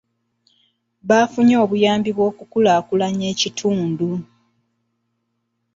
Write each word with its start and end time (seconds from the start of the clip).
Baafunye 1.07 1.55
obuyambi 1.63 2.11
bw'okukulaakulanya 2.17 3.25
ekitundu. 3.33 4.09